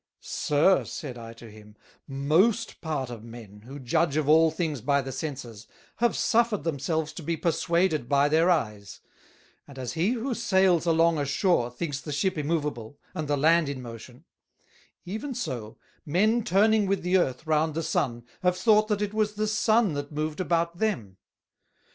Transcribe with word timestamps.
"Sir," 0.23 0.83
said 0.83 1.15
I 1.19 1.33
to 1.33 1.51
him, 1.51 1.75
"most 2.07 2.81
part 2.81 3.11
of 3.11 3.23
Men, 3.23 3.61
who 3.67 3.77
judge 3.77 4.17
of 4.17 4.27
all 4.27 4.49
things 4.49 4.81
by 4.81 4.99
the 4.99 5.11
Senses, 5.11 5.67
have 5.97 6.15
suffered 6.17 6.63
themselves 6.63 7.13
to 7.13 7.21
be 7.21 7.37
perswaded 7.37 8.09
by 8.09 8.27
their 8.27 8.49
Eyes; 8.49 9.01
and 9.67 9.77
as 9.77 9.93
he 9.93 10.13
who 10.13 10.33
Sails 10.33 10.87
along 10.87 11.19
a 11.19 11.23
Shoar 11.25 11.69
thinks 11.69 12.01
the 12.01 12.11
Ship 12.11 12.35
immoveable, 12.35 12.97
and 13.13 13.27
the 13.27 13.37
Land 13.37 13.69
in 13.69 13.79
motion; 13.79 14.23
even 15.05 15.35
so 15.35 15.77
Men 16.03 16.43
turning 16.43 16.87
with 16.87 17.03
the 17.03 17.17
Earth 17.19 17.45
round 17.45 17.75
the 17.75 17.83
Sun 17.83 18.23
have 18.41 18.57
thought 18.57 18.87
that 18.87 19.03
it 19.03 19.13
was 19.13 19.33
the 19.35 19.45
Sun 19.45 19.93
that 19.93 20.11
moved 20.11 20.39
about 20.39 20.79
them. 20.79 21.17